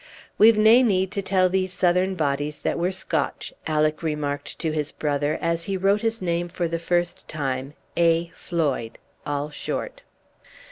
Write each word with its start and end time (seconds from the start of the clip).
"We've 0.39 0.57
nae 0.57 0.81
need 0.81 1.11
to 1.11 1.21
tell 1.21 1.47
these 1.47 1.71
Southeran 1.71 2.15
bodies 2.15 2.57
that 2.63 2.79
we're 2.79 2.91
Scotche," 2.91 3.53
Alick 3.67 4.01
remarked 4.01 4.57
to 4.57 4.71
his 4.71 4.91
brother 4.91 5.37
as 5.39 5.65
he 5.65 5.77
wrote 5.77 6.01
his 6.01 6.23
name 6.23 6.47
for 6.49 6.67
the 6.67 6.79
first 6.79 7.27
time 7.27 7.75
A. 7.95 8.31
Floyd, 8.33 8.97
all 9.27 9.51
short. 9.51 10.01